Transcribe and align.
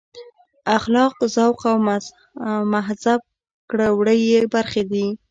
اخلاق 0.77 1.15
ذوق 1.35 1.61
او 1.71 1.77
مهذب 2.73 3.21
کړه 3.69 3.87
وړه 3.97 4.13
یې 4.29 4.41
برخې 4.53 4.83
دي. 4.91 5.07